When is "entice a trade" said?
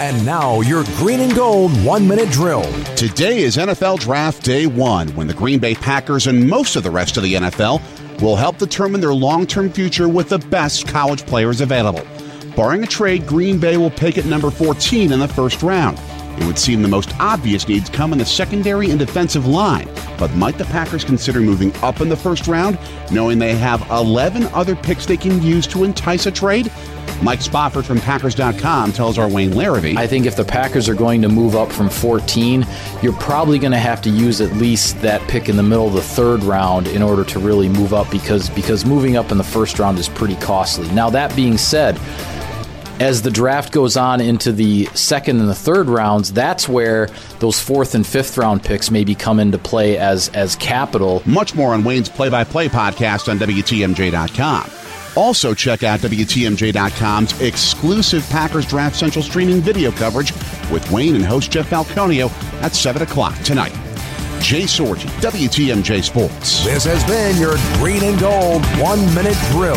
25.84-26.70